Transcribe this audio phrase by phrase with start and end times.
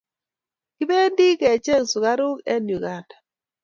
[0.75, 3.15] Kipendi ke cheng sukaruk en Uganda